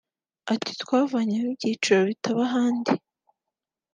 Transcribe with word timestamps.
Ati 0.53 0.71
“Twavanyemo 0.81 1.47
ibyiciro 1.51 2.01
bitaba 2.09 2.41
ahandi 2.47 2.91